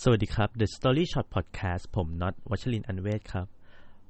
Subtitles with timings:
[0.00, 3.46] สวัสดีครับ The Story Shot Podcast ผมน็อตวัชรินทร์อันเวศครับ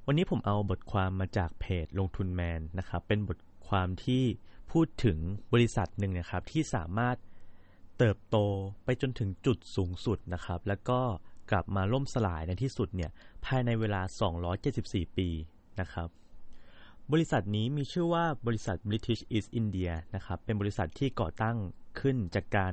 [0.06, 3.38] วันนี้ผมเอาบทความมาจากเพจลงทุนแมนนะครับ เป็นบท
[3.68, 4.24] ความที่
[4.72, 5.18] พูดถึง
[5.52, 7.16] บริษัทหนึ่งนะครับที่สามารถ
[7.98, 8.36] เติบโต
[8.84, 11.00] ไปจนถึงจุดสูงสุดนะครับ แล้วก็
[11.50, 13.10] กลับมาล่มสลายในที่สุดเนี่ย
[13.44, 14.02] ภายในเวลา
[14.60, 15.28] 274 ปี
[15.80, 16.08] นะครับ
[17.12, 21.56] บริษัทนี้มีชื่อว่าบริษัท British East India นะครับ เป็นบริษัทที่ก่อตั้ง
[22.00, 22.72] ขึ้นจากการ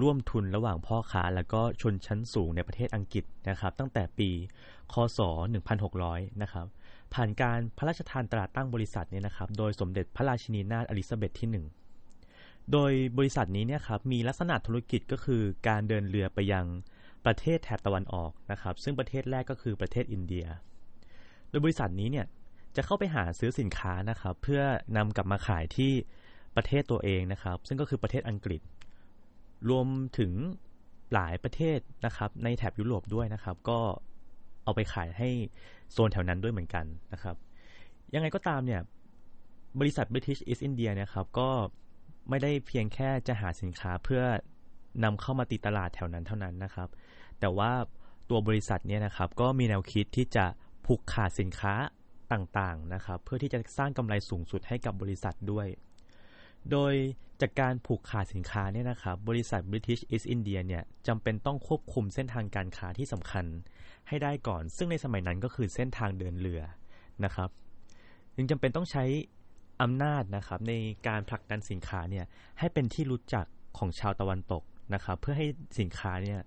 [0.00, 4.30] ร่วมทุนระหว่างพ่อค้าและก็ชนชั้นสูงในประเทศอังกฤษนะครับ ตั้งแต่ปี
[4.92, 5.18] คศ
[5.80, 6.66] 1600 นะครับ
[7.14, 11.64] ผ่านการพระราชทานตราตั้งบริษัทเนี่ยนะครับ โดยสมเด็จพระราชินีนาถอลิซาเบธที่
[12.10, 16.66] 1 โดยบริษัทนี้เนี่ยครับมีลักษณะธุรกิจก็คือการเดินเรือไปยัง
[17.24, 20.46] ประเทศแถบตะวันออกนะครับ ซึ่งประเทศแรกก็คือประเทศอินเดีย
[21.48, 22.26] โดยบริษัทนี้เนี่ย
[22.76, 24.62] จะเข้าไปหาซื้อสินค้านะครับ เพื่อ
[24.96, 25.92] นำกลับมาขายที่
[26.56, 28.60] ประเทศตัวเองนะครับ ซึ่งก็คือประเทศอังกฤษ
[29.70, 29.86] รวม
[30.18, 30.32] ถึง
[31.12, 33.78] หลายประเทศนะครับ ในแถบยุโรปด้วยนะครับ ก็
[34.64, 35.30] เอาไปขายให้
[35.92, 37.36] โซนแถวนั้นด้วยเหมือนกันนะครับ
[38.14, 38.80] ยังไงก็ตามเนี่ย
[39.80, 41.50] บริษัท British East India นี่ยครับ ก็
[42.28, 44.22] ไม่ได้เพียงแค่จะหาสินค้าเพื่อ
[45.04, 46.88] นำเข้ามาตีตลาดแถวนั้นเท่านั้นนะครับ
[47.40, 47.72] แต่ว่า
[48.30, 50.44] ตัวบริษัทเนี่ยนะครับ ก็มีแนวคิดที่จะ
[50.86, 51.74] ผูกขาดสินค้า
[52.32, 55.66] ต่างๆนะครับ เพื่อที่จะสร้างกำไรสูงสุดให้กับบริษัทด้วย
[56.70, 56.94] โดย
[57.40, 63.44] จากการผูกขาดสินค้าเนี่ยนะครับ บริษัท British East India เนี่ยจำเป็นต้องควบคุมเส้นทางการค้าที่สำคัญ
[64.08, 66.62] ให้ได้ก่อน ซึ่งในสมัยนั้นก็คือเส้นทางเดินเรือ
[67.24, 67.50] นะครับ
[68.34, 69.04] จึงจำเป็นต้องใช้
[69.82, 70.72] อำนาจนะครับใน
[71.08, 72.24] การผลักดันสินค้าเนี่ย
[72.58, 73.46] ให้เป็นที่รู้จัก
[73.78, 74.62] ของชาวตะวันตก
[74.94, 75.46] นะครับ เพื่อให้
[75.78, 76.40] สินค้าเนี่ย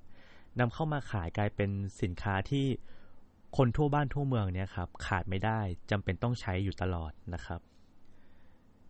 [0.59, 1.69] นำเข้ามาขายกลายเป็น
[2.01, 2.65] สินค้าที่
[3.57, 5.59] คนทั่วบ้านทั่วเมืองเนี่ยครับขาดไม่ได้
[5.91, 7.59] จำเป็นต้องใช้อยู่ตลอดนะครับ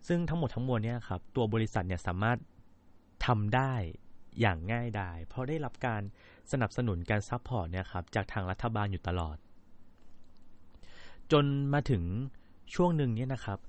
[0.08, 2.38] ซึ่งทั้งหมดทั้งมวลเนี่ยครับตัวบริษัทเนี่ยสามารถ
[3.25, 3.73] ทำได้
[4.42, 6.02] อย่างง่ายดายเพราะได้รับการ
[6.52, 9.38] สนับสนุนการ support เนี่ยครับจากทางรัฐบาลอยู่ตลอด
[11.31, 12.03] จนมาถึง
[12.73, 13.60] ช่วงหนึ่งเนี่ยนะครับ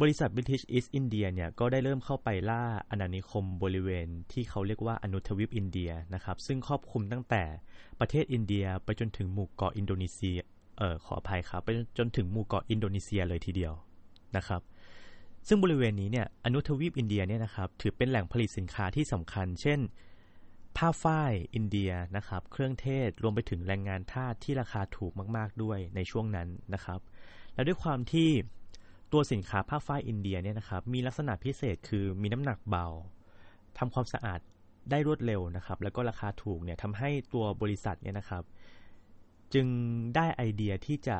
[0.00, 7.44] บริษัท British East India เนี่ยก็ได้เริ่มเข้าไปล่าอาณานิคมบริเวณที่เขาเรียกว่าอนุทวีปอินเดียนะครับ ซึ่งครอบคลุมตั้งแต่
[8.00, 10.38] ประเทศอินเดียไปจนถึงหมู่เกาะอินโดนีเซีย
[10.78, 11.68] เออขออภัยครับไป
[11.98, 13.72] จนถึงหมู่เกาะอินโดนีเซียเลยทีเดียว
[14.36, 14.60] นะครับ
[15.48, 19.80] ซึ่งบริเวณนี้เนี่ยอนุทวีปอินเดียเนี่ยนะครับถือเป็นแหล่งผลิตสินค้าที่สำคัญ เช่น
[20.76, 27.00] ผ้าฝ้ายอินเดียนะครับเครื่องเทศรวมไปถึงแรงงานทาสที่ราคาถูกมาก ๆด้วยในช่วงนั้นนะครับ
[27.54, 28.30] และด้วยความที่
[29.12, 32.86] ตัวสินค้าผ้าฝ้ายอินเดียเนี่ยนะครับมีลักษณะพิเศษคือมีน้ำหนักเบา
[33.78, 34.40] ทำความสะอาด
[34.90, 38.44] ได้รวดเร็วนะครับ แล้วก็ราคาถูกเนี่ยทำให้ตัวบริษัทเนี่ยนะครับ
[39.54, 39.66] จึง
[40.14, 41.16] ได้ไอเดียที่จะ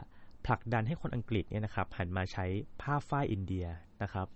[0.47, 2.45] ผลักดันให้คนอังกฤษเนี่ยนะครับหันมาใช้
[2.81, 3.67] ผ้าฝ้ายอินเดีย
[4.03, 4.27] นะครับ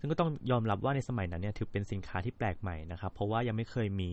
[0.00, 4.10] ซึ่งก็ต้องยอมรับว่าในสมัยนั้นเนี่ยถือเป็นสินค้าที่แปลกใหม่นะครับ เพราะว่ายังไม่เคยมี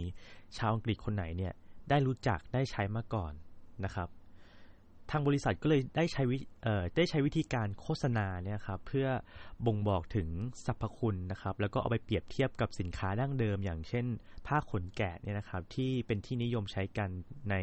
[0.58, 1.54] ชาวอังกฤษคนไหนเนี่ย
[1.90, 3.34] ได้รู้จักได้ใช้มาก่อน
[3.86, 4.10] นะครับ
[5.12, 6.38] ทางบริษัทก็เลยได้ใช้วิ
[6.96, 9.08] ได้ใช้วิธีการโฆษณาเนี่ยครับเพื่อ
[9.66, 10.28] บ่งบอกถึง
[10.66, 14.06] สรรพคุณนะครับ แล้วก็เอาไปเปรียบเทียบกับสินค้าดั้งเดิม อย่างเช่น
[14.48, 17.10] ผ้าขนแกะเนี่ยนะครับ ที่เป็นที่นิยมใช้กัน
[17.52, 17.56] ใน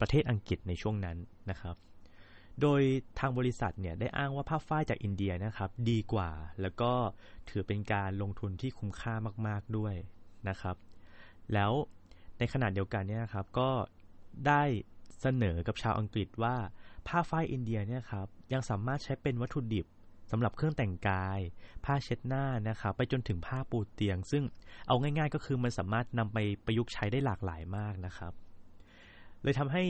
[0.00, 1.16] ประเทศอังกฤษในช่วงนั้น
[1.50, 1.76] นะครับ
[2.60, 2.80] โดย
[3.18, 6.30] ทางบริษัทเนี่ยได้อ้างว่าผ้าฝ้ายจากอินเดียนะครับ ดีกว่า
[6.60, 6.92] แล้วก็
[7.50, 9.14] ถือเป็นการลงทุนที่คุ้มค่า
[9.46, 9.94] มาก ๆด้วย
[10.48, 10.76] นะครับ
[11.52, 11.72] แล้ว
[12.38, 13.70] ในขณะเดียวกันเนี่ยนะครับก็
[14.46, 14.62] ได้
[15.20, 16.56] เสนอกับชาวอังกฤษว่า
[17.08, 19.86] ผ้าฝ้ายอินเดียเนี่ยครับยังสามารถใช้เป็นวัตถุดิบ
[20.30, 21.40] สำหรับเครื่องแต่งกาย
[21.84, 24.44] ผ้าเช็ดหน้านะครับไปจนถึงผ้าปูเตียง ซึ่ง
[24.86, 28.32] เอาง่าย ๆ ก็คือมันสามารถนำไปประยุกต์ใช้ได้หลากหลายมากนะครับ
[29.42, 29.84] เลยทำให้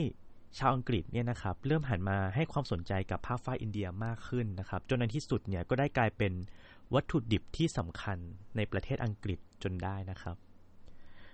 [0.59, 6.33] ชาวอังกฤษเนี่ยนะครับเริ่มหันมาให้ความสนใจกับผ้าฝ้ายอินเดียมากขึ้นนะครับ จนในที่สุดเนี่ยก็ได้กลายเป็น
[6.93, 8.17] วัตถุดิบที่สำคัญ
[8.55, 10.37] ในประเทศอังกฤษจนได้นะครับ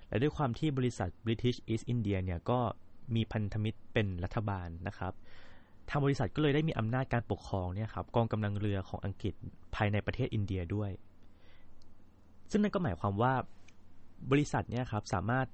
[0.08, 2.60] และด้วยความที่บริษัท British East India เนี่ยก็
[3.16, 5.14] มีพันธมิตรเป็นรัฐบาลนะครับ
[5.90, 9.34] ทางบริษัทก็เลยได้มีอำนาจการปกครองเนี่ยครับกองกำลังเรือของอังกฤษ
[9.76, 10.92] ภายในประเทศอินเดียด้วย
[12.52, 13.34] ซึ่งนั่นก็หมายความว่า
[14.32, 15.48] บริษัทเนี่ยครับสามารถ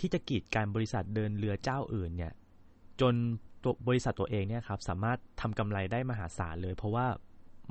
[0.00, 2.32] ที่จะกีดการบริษัทเดินเรือเจ้าอื่นเนี่ย
[3.00, 3.14] จน
[3.62, 7.06] ตัวบริษัทตัวเองเนี่ยครับสามารถทำกำไรได้มหาศาลเลย เพราะว่า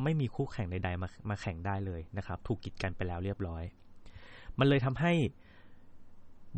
[0.04, 3.64] ไม่มีคู่แข่งใดๆมามาแข่งได้เลยนะครับ ถูกกีดกันไปแล้วเรียบร้อย
[4.60, 5.14] มันเลยทำให้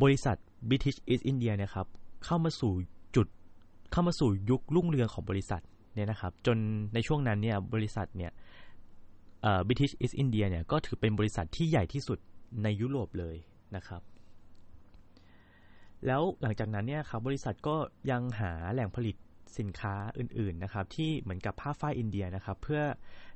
[0.02, 0.36] บริษัท
[0.68, 1.86] British East India เนี่ยครับ
[2.24, 2.72] เข้ามาสู่
[3.16, 3.26] จุด
[3.92, 5.62] เข้ามาสู่ยุครุ่งเรืองของบริษัท
[5.94, 6.56] เนี่ยนะครับจน
[6.94, 8.30] ในช่วงนั้นเนี่ยบริษัทเนี่ย
[9.42, 12.18] เอ่อ British East India เนี่ยก็ถือเป็นบริษัทที่ใหญ่ที่สุด
[12.62, 13.36] ในยุโรปเลย
[13.76, 14.02] นะครับ
[16.06, 17.76] แล้วหลังจากนั้นเนี่ยครับบริษัทก็
[18.10, 19.16] ยังหาแหล่งผลิต
[19.58, 22.82] สินค้าอื่นๆนะครับที่เหมือนกับผ้าฝ้ายอินเดียนะครับ เพื่อ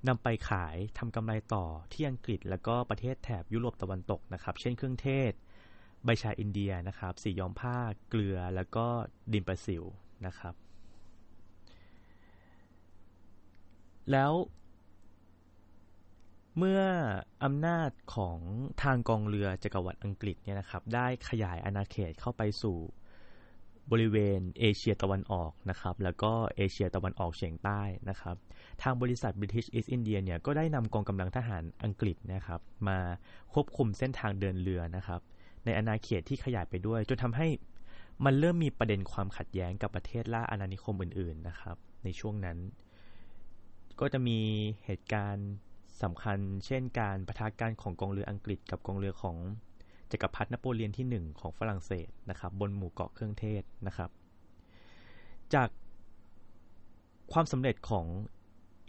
[0.09, 5.33] นำไปขายทำกำไรต่อที่อังกฤษ แล้วก็ประเทศแถบยุโรปตะวันตกนะครับ เช่นเครื่องเทศ
[6.05, 7.77] ใบชาอินเดียนะครับ สีย้อมผ้า
[8.09, 8.87] เกลือแล้วก็
[9.33, 9.85] ดินประสิว
[10.27, 10.55] นะครับ
[14.13, 14.33] แล้ว
[16.59, 16.83] เมื่อ
[17.45, 18.39] อำนาจของ
[18.83, 22.79] ทางกองเรือจักรวรรดิอังกฤษเนี่ยนะครับได้ขยายอาณาเขตเข้าไปสู่
[23.93, 28.37] บริเวณเอเชียตะวันออกนะครับแล้วก็เอเชียตะวันออกเฉียงใต้นะครับ
[28.83, 32.99] ทางบริษัท British East India เนี่ยก็ได้นำกองกำลังทหารอังกฤษนะครับมา
[33.53, 35.21] ควบคุมเส้นทางเดินเรือนะครับ
[35.65, 37.49] ในอาณาเขตที่ขยายไปด้วย จนทำให้
[38.25, 42.59] มันเริ่มมีประเด็นความขัดแย้งกับประเทศล่าอาณานิคมอื่นๆนะครับในช่วงนั้น
[44.01, 44.39] ก็จะมี
[44.85, 45.51] เหตุการณ์
[46.02, 49.37] สำคัญเช่นการประทะกันของกองเรืออังกฤษกับกองเรือของ
[50.11, 54.11] จักรพรรดินโปเลียนที่ 1 ของฝรั่งเศสนะครับ บนหมู่เกาะเครื่องเทศนะครับ
[55.55, 55.69] จาก
[57.32, 58.06] ความสำเร็จของ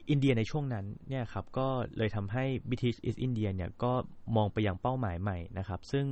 [0.09, 1.67] อินเดียในช่วงนั้นเนี่ยครับก็
[1.97, 3.91] เลยทำให้ British East India เนี่ยก็
[4.35, 6.05] มองไปยังเป้าหมายใหม่นะครับ ซึ่ง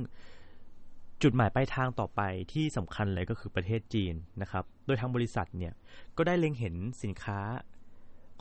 [1.22, 2.20] จุดหมายปลายทางต่อไป
[2.52, 5.72] ที่สำคัญเลยก็คือประเทศจีนนะครับ โดยทางบริษัทเนี่ย
[6.16, 7.40] ก็ได้เล็งเห็นสินค้า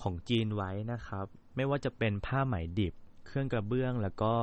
[0.01, 1.25] ของจีนไว้นะครับ
[1.55, 2.93] ไม่ว่าจะเป็นผ้าไหมดิบ
[3.25, 4.33] เครื่องกระเบื้องแล้วก็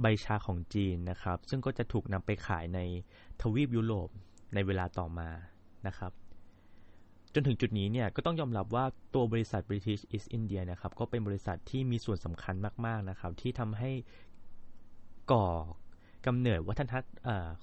[0.00, 2.80] ใบชาของจีนนะครับ ซึ่งก็จะถูกนำไปขายใน
[3.40, 4.08] ทวีปยุโรป
[4.54, 5.28] ในเวลาต่อมา
[5.86, 6.12] นะครับ
[7.34, 8.84] จนถึงจุดนี้เนี่ยก็ต้องยอมรับว่า
[9.14, 12.54] ตัวบริษัท British East India นะครับ ก็เป็นบริษัทที่มีส่วนสำคัญ
[12.86, 13.90] มากๆนะครับ ที่ทำให้
[15.32, 15.46] ก่อ
[16.26, 17.04] กำเนิดวัฒนธรรม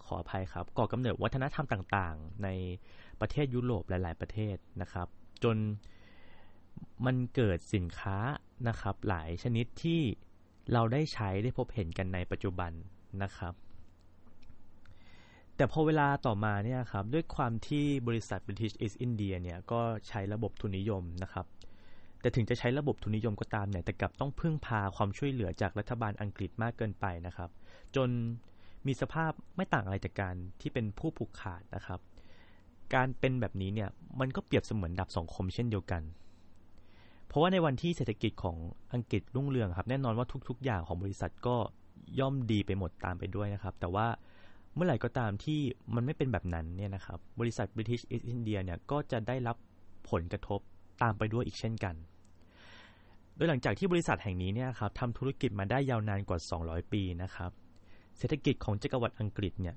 [0.05, 2.49] ขออภัยครับ ก่อกำเนิดวัฒนธรรมต่างๆ ใน
[3.21, 5.07] ประเทศยุโรปหลาย ๆ ประเทศนะครับ
[5.43, 5.57] จน
[7.05, 8.17] มันเกิดสินค้า
[8.67, 10.01] นะครับ หลายชนิดที่
[10.73, 12.71] เราได้ใช้ได้พบเห็นกันในปัจจุบัน
[13.23, 13.53] นะครับ
[15.55, 21.45] แต่พอเวลาต่อมาเนี่ยครับด้วยความที่บริษัท British East India เนี่ยก็ใช้ระบบทุนนิยมนะครับ
[22.21, 27.49] แต่ถึงจะใช้ระบบทุนนิยมก็ตามเนี่ยแต่กลับต้องพึ่งพาความช่วยเหลือจากรัฐบาลอังกฤษมากเกินไปนะครับ
[27.95, 28.09] จน
[28.87, 31.99] มีสภาพไม่ต่างอะไรจากการที่เป็นผู้ผูกขาดนะครับ
[32.95, 33.89] การเป็นแบบนี้เนี่ย
[34.19, 36.01] มันก็เปรียบเสมือนดับสองคมเช่นเดียวกัน
[37.27, 38.57] เพราะว่าในวันที่เศรษฐกิจของ
[38.93, 41.55] อังกฤษรุ่งเรืองครับ แน่นอนว่าทุก ๆ อย่างของบริษัทก็
[42.19, 44.07] ย่อมดีไปหมดตามไปด้วยนะครับ แต่ว่า
[44.75, 45.59] เมื่อไหร่ก็ตามที่
[45.95, 49.57] มันไม่เป็นแบบนั้นเนี่ยนะครับ บริษัท British East India เนี่ยก็จะได้รับ
[50.09, 50.59] ผลกระทบ
[51.01, 51.95] ตามไปด้วยอีกเช่นกัน
[53.35, 57.51] โดยหลังจากที่บริษัทแห่งนี้เนี่ยครับทำธุรกิจมาได้ยาวนานกว่า 200 ปีนะครับ
[58.17, 59.75] เศรษฐกิจของจักรวรรดิอังกฤษเนี่ย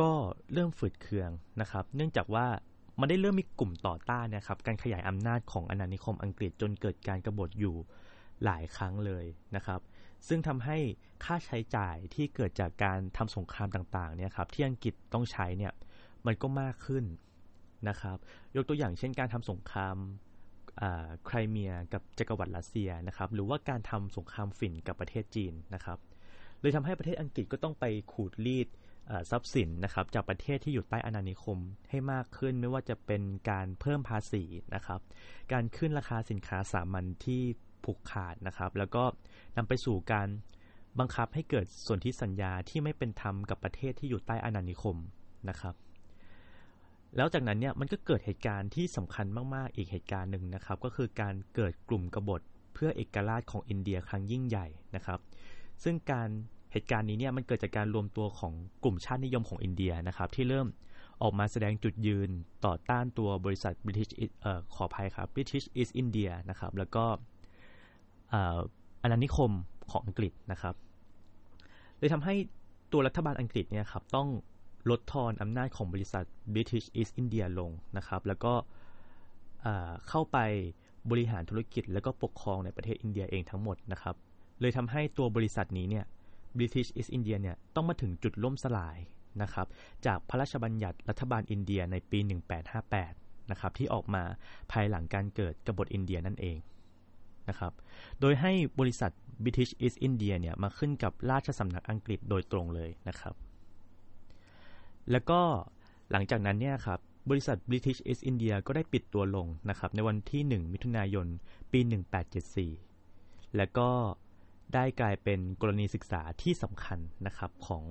[0.00, 0.10] ก็
[0.52, 1.30] เริ่มฝืดเคือง
[1.60, 2.46] นะครับ เนื่องจากว่า
[3.00, 7.76] มันได้เริ่มมีกลุ่มต่อต้านนะครับการขยายอำนาจของอาณานิคมอังกฤษจนเกิดการกรบฏอยู่
[8.44, 9.24] หลายครั้งเลย
[9.56, 9.80] นะครับ
[10.28, 10.78] ซึ่งทำให้
[11.24, 15.72] ค่าใช้จ่ายที่เกิดจากการทำสงครามต่างๆเนี่ยครับที่อังกฤษต้องใช้เนี่ย
[16.26, 17.04] มันก็มากขึ้น
[17.88, 18.16] นะครับ
[18.56, 19.96] ยกตัวอย่างเช่นการทำสงคราม
[21.26, 25.98] ไครเมียกับจักรวรรดิรัสเซียนะครับ หรือว่าการทำสงครามฝิ่นกับประเทศจีนนะครับ
[26.60, 28.68] เลยทำให้ประเทศอังกฤษก็ต้องไปขูดรีด
[29.30, 31.58] ทรัพย์สินนะครับจากประเทศที่อยู่ใต้อาณานิคม
[31.90, 34.42] ให้มากขึ้นไม่ว่าจะเป็นการเพิ่มภาษี
[34.74, 35.00] นะครับ
[35.52, 37.42] การขึ้นราคาสินค้าสามัญที่
[37.84, 39.04] ผูกขาดนะครับ แล้วก็
[39.56, 40.28] นำไปสู่การ
[40.98, 44.96] บังคับให้เกิดส่วนที่สัญญาที่ไม่เป็นธรรมกับประเทศที่อยู่ใต้อาณานิคม
[45.48, 45.74] นะครับ
[47.16, 52.40] แล้วจากนั้นเนี่ยมันก็เกิดเหตุการณ์ที่สำคัญมากๆ อีกเหตุการณ์หนึ่งนะครับ ก็คือการเกิดกลุ่มกบฏ
[52.74, 55.20] เพื่อเอกราชของอินเดียครั้งยิ่งใหญ่นะครับ
[55.82, 56.28] ซึ่งการ
[56.72, 58.52] เหตุการณ์นี้เนี่ยมันเกิดจากการรวมตัวของ
[58.84, 60.66] กลุ่มชาตินิยมของอินเดียนะครับ ที่เริ่ม
[61.22, 62.30] ออกมาแสดงจุดยืน
[62.66, 64.10] ต่อต้านตัวบริษัท British
[64.42, 67.04] เอ่อขออภัยครับ British East India นะครับแล้วก็
[69.02, 69.50] อาณานิคม
[69.90, 70.74] ของอังกฤษนะครับ
[71.98, 72.34] เลยทำให้
[72.92, 74.28] ตัวรัฐบาลอังกฤษเนี่ยครับต้อง
[74.90, 76.24] ลดทอนอำนาจของบริษัท
[76.54, 78.54] British East India ลงนะครับแล้วก็
[80.08, 80.38] เข้าไป
[81.10, 84.14] บริหารธุรกิจ แล้วก็ปกครองในประเทศอินเดียเองทั้งหมดนะครับ
[84.60, 86.04] เลยทำให้ตัวบริษัทนี้เนี่ย
[86.58, 88.98] British East India เนี่ยต้องมาถึงจุดล่มสลาย
[89.42, 89.66] นะครับ
[90.06, 92.18] จากพระราชบัญญัติรัฐบาลอินเดียในปี
[92.84, 94.22] 1858นะครับที่ออกมา
[94.72, 96.58] ภายหลังการเกิดกบฏอินเดียนั่นเอง
[97.48, 97.72] นะครับ
[98.20, 99.12] โดยให้บริษัท
[99.44, 103.34] British East India เนี่ยมาขึ้นกับราชสำนักอังกฤษโดยตรงเลยนะครับ
[105.10, 105.40] แล้วก็
[106.10, 111.26] หลังจากนั้นเนี่ยครับบริษัท British East India ก็ได้ปิดตัวลงนะครับในวันที่ 1 มิถุนายน
[111.72, 111.80] ปี
[112.68, 113.88] 1874 แล้วก็
[114.74, 117.84] ได้กลายเป็นกรณีศึกษาที่สำคัญนะครับของ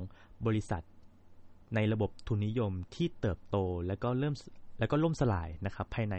[0.46, 0.84] บริษัท
[1.76, 3.58] ในระบบทุนนิยมที่เติบโต
[3.88, 4.36] และก็เริ่ม
[4.80, 6.16] แล้วก็ล่มสลายนะครับภายใน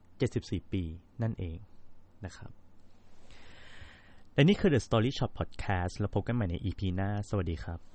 [0.00, 0.82] 274 ปี
[1.22, 1.58] นั่นเอง
[2.24, 2.50] นะครับ
[4.34, 7.91] และนี่คือ The Story Shop Podcast แล้วพบกันใหม่ใน EP หน้า สวัสดีครับ